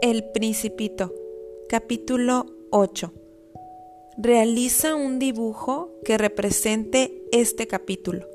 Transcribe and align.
El 0.00 0.30
Principito, 0.30 1.12
capítulo 1.68 2.46
8. 2.70 3.12
Realiza 4.16 4.94
un 4.94 5.18
dibujo 5.18 5.92
que 6.04 6.16
represente 6.16 7.24
este 7.32 7.66
capítulo. 7.66 8.28